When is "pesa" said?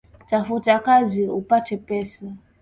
1.77-2.25